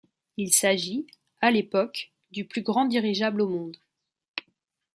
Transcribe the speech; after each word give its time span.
Il 0.35 0.51
s'agit, 0.51 1.05
à 1.41 1.51
l'époque, 1.51 2.11
du 2.31 2.43
plus 2.45 2.63
grand 2.63 2.85
dirigeable 2.85 3.39
au 3.39 3.47
monde. 3.47 3.77